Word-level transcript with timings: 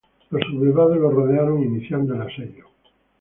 Los 0.31 0.41
sublevados 0.47 0.97
lo 0.97 1.11
rodearon, 1.11 1.61
iniciando 1.61 2.15
el 2.15 2.23
asedio. 2.23 2.65